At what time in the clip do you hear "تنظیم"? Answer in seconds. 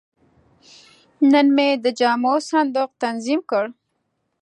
3.03-3.41